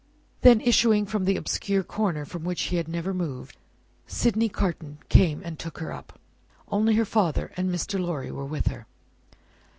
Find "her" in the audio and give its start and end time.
5.77-5.93, 6.95-7.05, 8.69-8.87